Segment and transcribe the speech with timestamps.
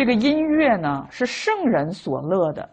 [0.00, 2.66] 这个音乐呢是圣人所乐的，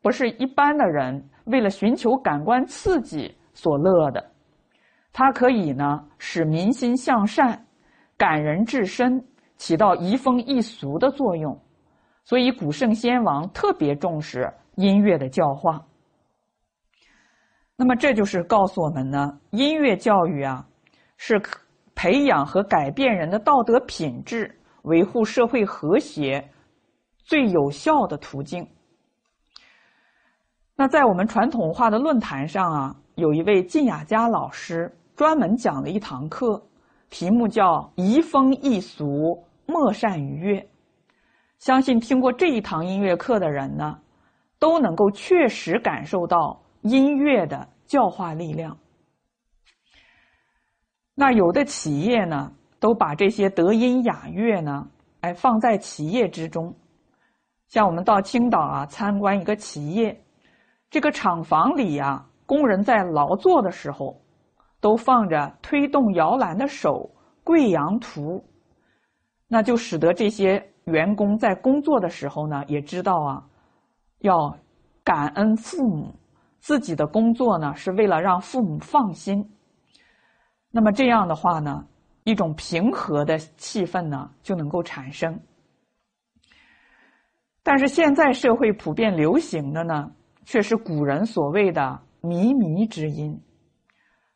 [0.00, 4.30] 不是一般的人为了寻求感官刺激所乐的。
[5.12, 7.62] 它可以呢使民心向善，
[8.16, 9.22] 感人至深，
[9.58, 11.54] 起到移风易俗的作用。
[12.24, 15.84] 所以古圣先王特别重视音乐的教化。
[17.76, 20.66] 那么这就是告诉我们呢，音乐教育啊，
[21.18, 21.38] 是
[21.94, 26.42] 培养和改变人的道德品质，维护社会和谐
[27.30, 28.66] 最有效的途径。
[30.74, 36.60] 那在我们传统文化的论坛上啊，有一位晋雅佳老师专门讲了一堂课，
[37.08, 40.68] 题目叫“移风易俗，莫善于乐”。
[41.60, 43.96] 相信听过这一堂音乐课的人呢，
[44.58, 46.60] 都能够确实感受到。
[46.82, 48.74] 音乐的教化力量。
[51.14, 52.50] 那有的企业呢，
[52.80, 54.88] 都把这些德音雅乐呢，
[55.20, 56.74] 哎，放在企业之中。
[57.70, 60.20] 像我们到青岛啊，参观一个企业，
[60.90, 64.20] 这个厂房里呀，工人在劳作的时候，
[64.80, 67.08] 都放着推动摇篮的手、
[67.44, 68.44] 贵阳图，
[69.46, 73.46] 那就使得这些员工在工作的时候呢，也知道啊，
[74.18, 74.52] 要
[75.04, 76.12] 感恩父母。
[76.58, 79.48] 自己的工作呢，是为了让父母放心。
[80.70, 81.86] 那么这样的话呢，
[82.24, 85.40] 一种平和的气氛呢就能够产生。
[87.62, 90.10] 但是现在社会普遍流行的呢，
[90.44, 93.38] 却是古人所谓的靡靡之音。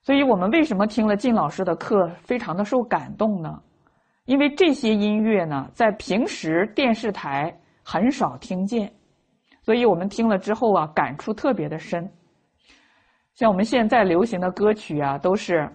[0.03, 3.63] 所以我们为什么听了靳老师的课非常的受感动呢？
[4.27, 8.93] 因为这些音乐呢，在平时电视台很少听见。
[9.63, 12.11] 所以我们听了之后啊，感触特别的深。
[13.35, 15.69] 像我们现在流行的歌曲啊，都是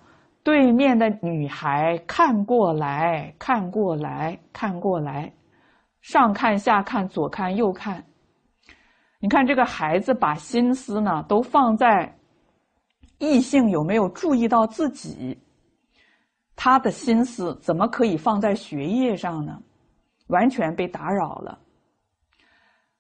[0.44, 5.34] 对面的女孩看过来看过来看过来，
[6.10, 8.04] 上看下看左看右看。
[9.20, 12.18] 你看这个孩子把心思呢都放在
[13.20, 15.38] 异性有没有注意到自己，
[16.56, 19.62] 他的心思怎么可以放在学业上呢？
[20.30, 21.60] 完全被打扰了。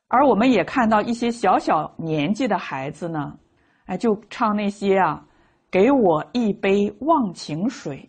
[0.07, 3.35] 而我们也看到一些小小年纪的孩子呢，
[3.85, 5.25] 哎，就唱那些啊，
[5.71, 8.07] 给我一杯忘情水。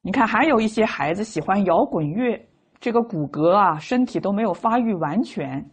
[0.00, 2.48] 你看，还有一些孩子喜欢摇滚乐，
[2.82, 5.64] 这个骨骼啊，身体都没有发育完全，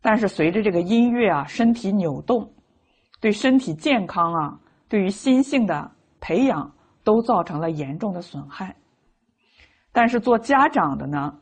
[0.00, 2.50] 但是随着这个音乐啊，身体扭动，
[3.20, 4.58] 对身体健康啊，
[4.88, 6.74] 对于心性的培养
[7.04, 8.74] 都造成了严重的损害。
[9.92, 11.38] 但是做家长的呢？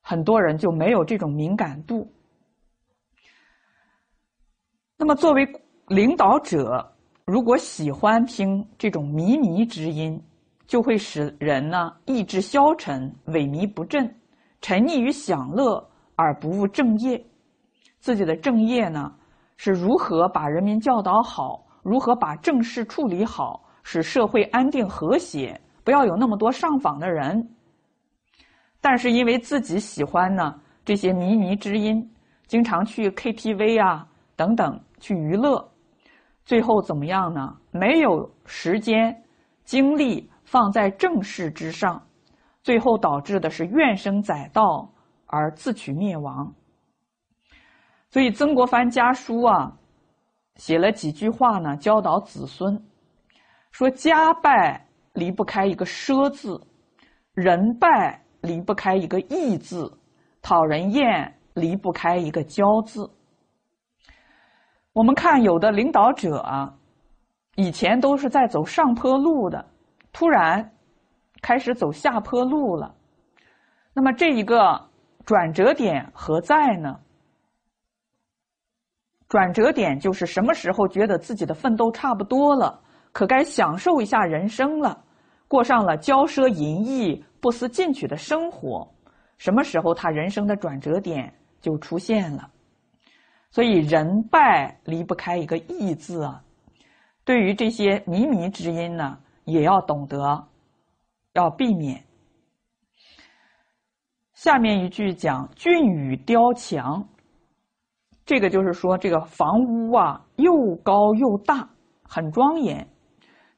[0.00, 2.10] 很多人就没有这种敏感度。
[4.96, 5.46] 那么，作为
[5.88, 6.90] 领导者，
[7.26, 10.18] 如果喜欢听这种靡靡之音，
[10.66, 14.12] 就会使人呢意志消沉、萎靡不振，
[14.62, 15.86] 沉溺于享乐
[16.16, 17.22] 而不务正业。
[17.98, 19.12] 自己的正业呢，
[19.56, 27.54] 是如何把人民教导好，如何把政事处理好，使社会安定和谐，不要有那么多上访的人。
[28.80, 32.08] 但是因为自己喜欢呢这些靡靡之音，
[32.46, 35.68] 经常去 KTV 啊等等去娱乐，
[36.44, 37.56] 最后怎么样呢？
[37.70, 39.22] 没有时间
[39.64, 42.02] 精力放在正事之上，
[42.62, 44.90] 最后导致的是怨声载道
[45.26, 46.52] 而自取灭亡。
[48.10, 49.72] 所以曾国藩家书啊
[50.56, 52.82] 写了几句话呢，教导子孙
[53.70, 56.60] 说：家败离不开一个奢字，
[57.34, 58.18] 人败。
[58.42, 59.88] 离不开一个义字，
[60.42, 63.08] 讨人厌离不开一个骄字。
[64.92, 66.74] 我们看有的领导者啊，
[67.54, 69.64] 以前都是在走上坡路的，
[70.12, 70.72] 突然
[71.42, 72.94] 开始走下坡路了。
[73.92, 74.80] 那么这一个
[75.26, 76.98] 转折点何在呢？
[79.28, 82.80] 转折点就是什么时候觉得自己的奋斗差不多了，
[83.12, 85.04] 可该享受一下人生了，
[85.46, 87.22] 过上了骄奢淫逸。
[87.42, 88.88] 不思进取的生活，
[89.36, 92.48] 什么时候他人生的转折点就出现了？
[93.50, 96.40] 所以人败离不开一个义字啊。
[97.24, 100.46] 对于这些靡靡之音呢，也要懂得
[101.34, 102.02] 要避免。
[104.34, 107.06] 下面一句讲俊宇雕墙，
[108.24, 110.52] 这个就是说这个房屋啊又
[110.82, 111.68] 高又大，
[112.02, 112.86] 很庄严，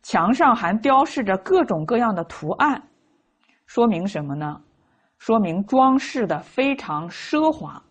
[0.03, 2.83] 墙上还雕饰着各种各样的图案。
[3.67, 4.61] 说明什么呢？
[5.17, 7.83] 说明装饰的非常奢华。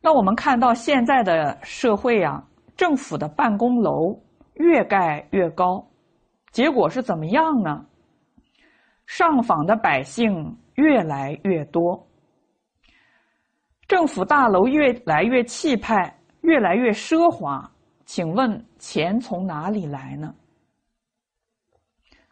[0.00, 2.42] 那我们看到现在的社会啊，
[2.78, 4.18] 政府的办公楼
[4.54, 5.86] 越盖越高，
[6.50, 7.84] 结果是怎么样呢？
[9.10, 12.06] 上访的百姓越来越多，
[13.88, 17.68] 政府大楼越来越气派，越来越奢华，
[18.04, 20.32] 请问钱从哪里来呢？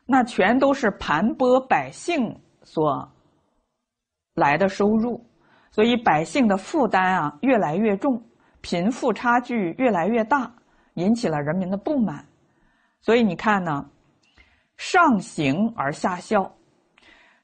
[0.06, 2.32] 那全都是盘剥百姓
[2.62, 3.10] 所
[4.34, 5.20] 来的收入，
[5.72, 8.22] 所以百姓的负担啊越来越重，
[8.60, 10.48] 贫富差距越来越大，
[10.94, 12.24] 引起了人民的不满。
[13.00, 13.84] 所以你看呢，
[14.76, 16.54] 上行而下效，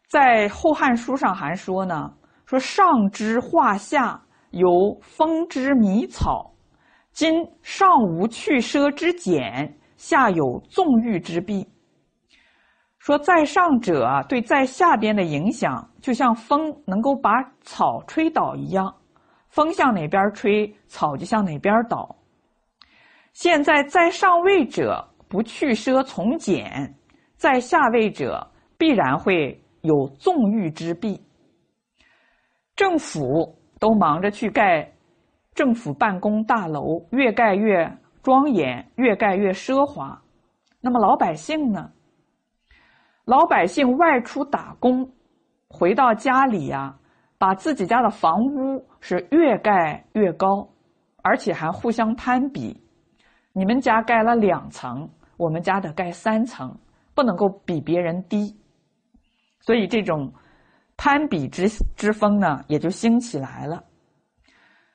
[0.09, 2.13] 在《后汉书》上还说呢，
[2.47, 4.21] 说上之化下
[4.51, 4.71] 有
[5.01, 6.55] 风之弥草，
[7.13, 11.67] 今上无去奢之俭，下有纵欲之弊。
[12.99, 17.31] 说在上者对在下边的影响，就像风能够把
[17.63, 18.95] 草吹倒一样，
[19.49, 22.17] 风向哪边吹，草就向哪边倒。
[23.33, 26.95] 现在在上位者不去奢从简，
[27.37, 31.21] 在下位者必然会有纵欲之弊。
[32.75, 34.91] 政府都忙着去盖
[35.55, 40.19] 政府办公大楼，越盖越庄严，越盖越奢华。
[40.81, 41.91] 那么老百姓呢？
[43.27, 45.13] 老百姓外出打工，
[45.69, 46.99] 回到家里呀，
[47.37, 50.67] 把自己家的房屋是越盖越高，
[51.23, 52.83] 而且还互相攀比。
[53.53, 55.07] 你们家盖了两层，
[55.37, 56.75] 我们家得盖三层，
[57.15, 58.59] 不能够比别人低。
[59.65, 60.31] 所以这种
[60.95, 61.67] 攀比之
[61.97, 63.83] 之风呢，也就兴起来了。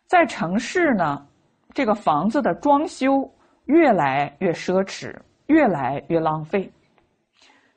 [0.06, 1.25] 在城市呢，
[1.74, 3.27] 这个房子的装修
[3.66, 5.16] 越来越奢侈，
[5.48, 6.71] 越来越浪费。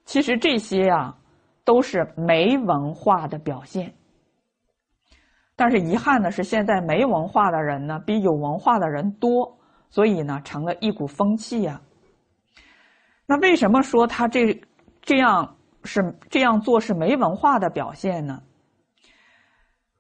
[0.05, 1.15] 其实这些呀，
[1.65, 3.91] 都是没文化的表现。
[5.57, 9.59] 但是遗憾的是，现在没文化的人呢，比有文化的人多，
[9.89, 11.81] 所以呢，成了一股风气呀。
[13.25, 14.61] 那为什么说他这
[15.01, 18.43] 这样是这样做是没文化的表现呢？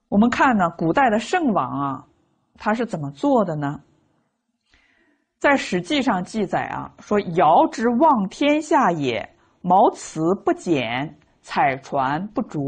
[0.08, 2.04] 我们看呢，古代的圣王啊，
[2.56, 3.80] 他是怎么做的呢？
[5.38, 9.28] 在《史记》上记载啊，说尧之望天下也。
[9.64, 12.58] 毛瓷不简，彩船不着，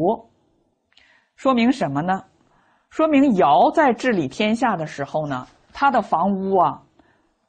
[1.35, 2.23] 说明什么呢？
[2.89, 6.81] 说明尧在治理天下的时候呢，他的房屋啊，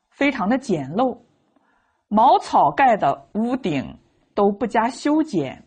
[0.10, 1.16] 非常的简陋，
[2.08, 3.96] 茅草盖的屋顶
[4.36, 5.66] 都不加修剪，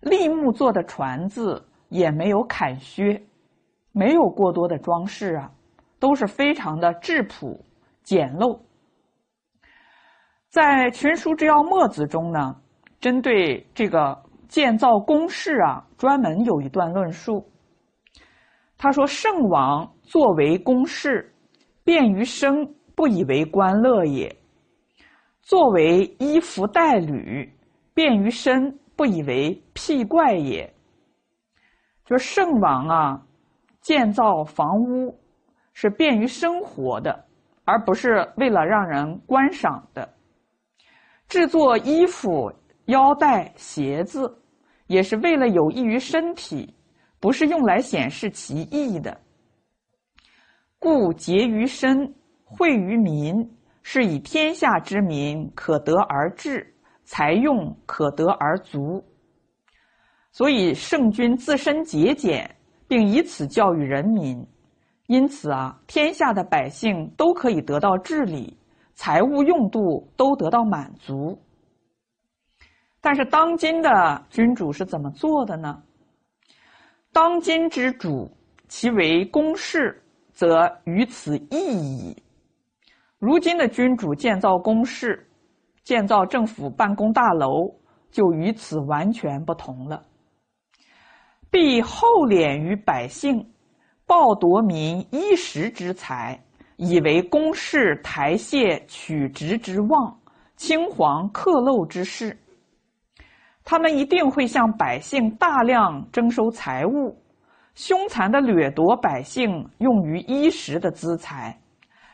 [0.00, 3.22] 立木做的船子也没有砍削，
[3.92, 5.52] 没有过多的装饰啊，
[5.98, 7.62] 都是非常的质朴
[8.02, 8.58] 简陋。
[10.48, 12.62] 在《群书之要墨子》中呢。
[12.98, 14.18] 针对这个
[14.48, 17.46] 建造宫室啊，专门有一段论述。
[18.78, 21.30] 他说：“圣王作为宫室，
[21.84, 22.66] 便于生，
[22.96, 24.34] 不以为官乐也；
[25.42, 27.48] 作为衣服带履，
[27.96, 30.72] 便于身，不以为辟怪也。”
[32.06, 33.26] 就是圣王啊，
[33.80, 35.18] 建造房屋
[35.72, 37.24] 是便于生活的，
[37.64, 40.08] 而不是为了让人观赏的。
[41.26, 42.52] 制作衣服。
[42.86, 44.32] 腰带、鞋子，
[44.86, 46.72] 也是为了有益于身体，
[47.18, 49.20] 不是用来显示其意的。
[50.78, 52.14] 故节于身，
[52.44, 53.34] 惠于民，
[53.82, 56.75] 是以天下之民可得而治，
[57.06, 59.02] 财用可得而足。
[60.30, 62.54] 所以圣君自身节俭，
[62.86, 64.46] 并以此教育人民，
[65.06, 68.54] 因此啊，天下的百姓都可以得到治理，
[68.94, 71.40] 财务用度都得到满足。
[73.00, 75.82] 但是当今的君主是怎么做的呢？
[77.12, 78.30] 当今之主，
[78.68, 82.22] 其为公事，则于此异矣。
[83.18, 85.26] 如今的君主建造宫室，
[85.86, 87.72] 建造政府办公大楼，
[88.10, 90.02] 就与此完全不同了。
[91.48, 93.40] 必厚敛于百姓，
[94.04, 96.36] 暴夺民衣食之财，
[96.74, 100.18] 以为公室台榭取直之望，
[100.56, 102.36] 青黄克漏之事。
[103.62, 107.16] 他们一定会向百姓大量征收财物，
[107.76, 111.56] 凶残的掠夺百姓用于衣食的资财，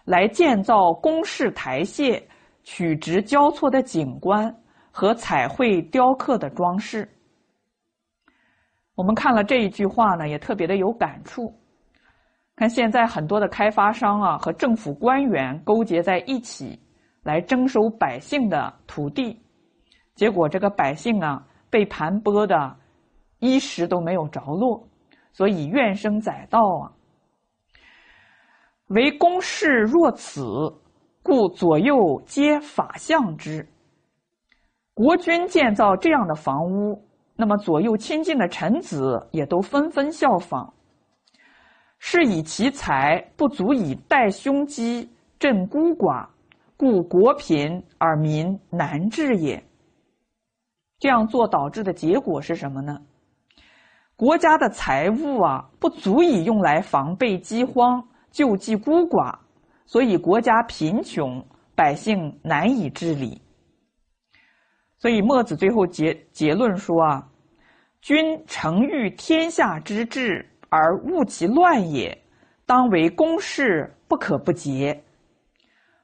[0.05, 2.23] 来建造宫室台榭、
[2.63, 4.55] 曲直交错的景观
[4.91, 7.09] 和彩绘雕刻的装饰。
[8.95, 11.53] 我们看了这一句话呢，也特别的有感触。
[12.55, 16.79] 看现在很多的开发商啊和政府官员勾结在一起，
[17.23, 19.41] 来征收百姓的土地。
[20.15, 22.77] 结果，这个百姓啊，被盘剥的，
[23.39, 24.87] 衣食都没有着落，
[25.33, 26.93] 所以怨声载道啊。
[28.89, 30.45] 为公事若此，
[31.23, 33.67] 故左右皆法相之。
[34.93, 37.03] 国君建造这样的房屋，
[37.37, 40.75] 那么左右亲近的臣子也都纷纷效仿。
[41.99, 46.27] 是以其财不足以代凶饥、赈孤寡，
[46.77, 49.63] 故国贫而民难治也。
[50.99, 53.01] 这样做导致的结果是什么呢？
[54.17, 59.37] 国家的财物啊，不足以用来防备饥荒、救济孤寡，
[59.93, 63.39] 所以国家贫穷，百姓难以治理。
[64.97, 67.29] 所以墨子最后结结论说啊
[68.01, 72.17] ：“君诚欲天下之治而务其乱也，
[72.65, 74.99] 当为公事，不可不节。”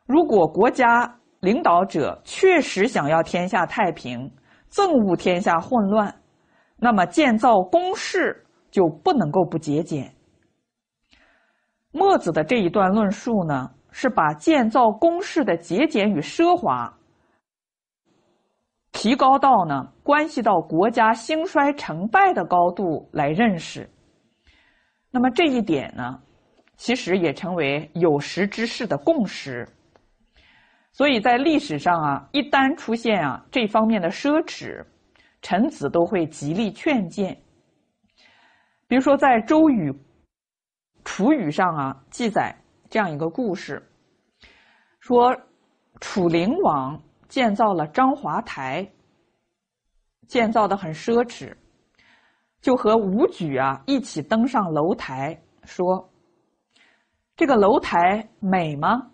[0.05, 4.31] 如果国家领导者确实想要天下太平，
[4.71, 6.15] 憎恶天下混乱。
[6.77, 10.15] 那么建造宫室就不能够不节俭。
[11.91, 16.93] 墨子的这一段论述呢，是把建造宫室的节俭与奢华
[18.93, 23.89] 提高到呢关系到国家兴衰成败的高度来认识。
[25.11, 26.21] 那么这一点呢，
[26.77, 29.69] 其实也成为有识之士的共识。
[30.93, 34.85] 所以在历史上啊，一旦出现啊这方面的奢侈。
[35.41, 37.33] 臣子都会极力劝谏。
[38.89, 39.93] 比如说，在《周语》
[41.05, 42.53] 《楚语》上啊，记载
[42.89, 43.83] 这样一个故事：
[45.01, 45.37] 说
[46.01, 48.91] 楚灵王建造了章华台，
[50.27, 51.55] 建造的很奢侈，
[52.61, 56.09] 就和武举啊一起登上楼台，说
[57.37, 59.11] ：“这个楼台美吗？”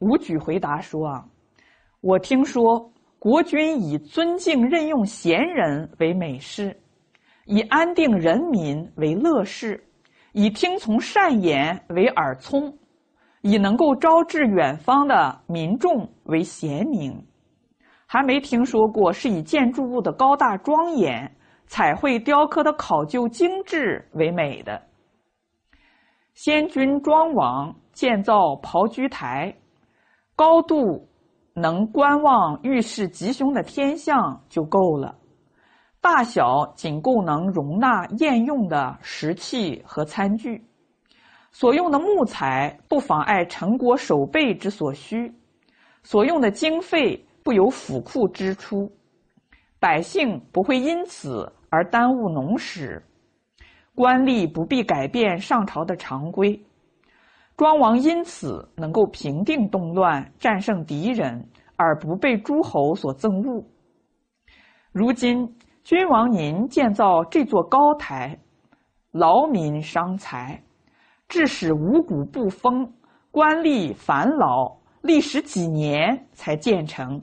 [0.00, 1.28] 武举回答说：“啊，
[2.00, 2.90] 我听说。”
[3.20, 6.74] 国君以尊敬任用贤人为美事，
[7.44, 9.86] 以安定人民为乐事，
[10.32, 12.76] 以听从善言为耳聪，
[13.42, 17.26] 以能够招致远方的民众为贤明。
[18.06, 21.30] 还没听说过是以建筑物的高大庄严、
[21.66, 24.80] 彩绘雕刻的考究精致为美的。
[26.34, 29.54] 先君庄王建造庖居台，
[30.34, 31.06] 高度。
[31.52, 35.14] 能观望遇事吉凶的天象就够了，
[36.00, 40.64] 大小仅够能容纳宴用的食器和餐具，
[41.52, 45.30] 所用的木材不妨碍成国守备之所需，
[46.02, 48.90] 所用的经费不由府库支出，
[49.78, 53.02] 百姓不会因此而耽误农时，
[53.94, 56.58] 官吏不必改变上朝的常规。
[57.58, 63.62] 庄王因此能够平定动乱，战胜敌人，而不被诸侯所憎恶。
[64.92, 65.46] 如今
[65.82, 68.38] 君王您建造这座高台，
[69.12, 70.62] 劳民伤财，
[71.28, 72.90] 致使五谷不丰，
[73.30, 77.20] 官吏烦劳，历时几年才建成。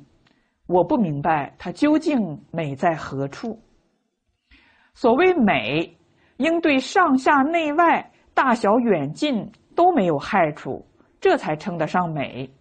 [0.68, 2.20] 我不明白它究竟
[2.52, 3.58] 美在何处。
[4.94, 5.98] 所谓美，
[6.38, 9.52] 应对上下内外、大小远近。
[9.78, 10.84] 都没有害处，
[11.22, 12.52] 这才称得上美。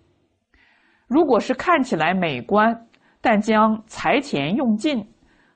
[1.09, 2.79] 如果是看起来美观，
[3.23, 5.03] 但将财钱用尽，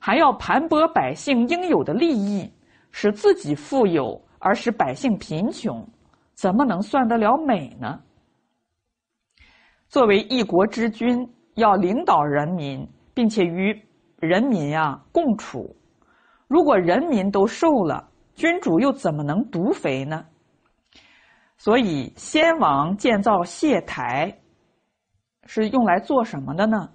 [0.02, 2.50] 还要盘剥百姓应有的利益，
[2.90, 5.87] 使自己富有而使百姓贫穷，
[6.35, 8.00] 怎么能算得了美呢？
[9.88, 13.78] 作为一国之君，要领导人民，并且与
[14.16, 15.76] 人民啊共处，
[16.49, 20.25] 如果人民都瘦了，君主又怎么能独肥呢？
[21.59, 24.35] 所以，先王建造谢台，
[25.45, 26.88] 是用来做什么的呢？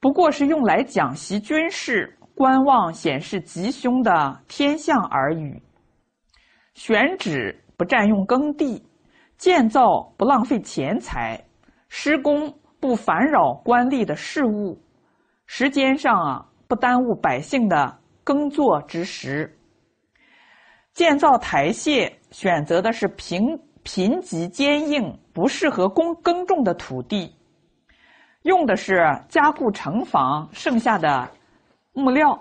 [0.00, 5.62] 不过是用来讲习军事、观望、显示吉凶的天象而已。
[6.74, 8.82] 选址不占用耕地，
[9.38, 11.42] 建造不浪费钱财，
[11.88, 14.78] 施工不烦扰官吏的事务，
[15.46, 19.50] 时间上啊不耽误百姓的耕作之时。
[20.92, 23.40] 建造台榭选择的是贫
[23.82, 27.34] 贫瘠坚硬、不适合耕耕种的土地，
[28.46, 31.28] 用的是加固城防剩下的
[31.92, 32.40] 木料。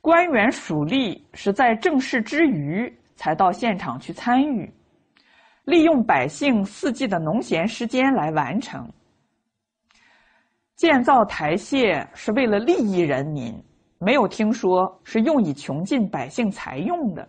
[0.00, 4.70] 官员属吏是在正事之余才到现场去参与，
[5.64, 8.86] 利用百姓四季的农闲时间来完成。
[10.76, 13.52] 建造台榭是为了利益人民，
[13.98, 17.28] 没有听说是用以穷尽百姓财用的。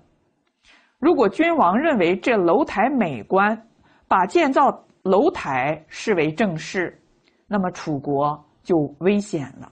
[1.00, 3.60] 如果君王认为这楼台美观，
[4.08, 7.02] 把建造楼台视为正事，
[7.50, 9.70] 那么楚国就危险了。